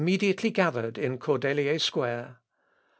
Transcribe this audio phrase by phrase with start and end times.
[0.01, 2.39] A mob immediately gathered in Cordelier Square.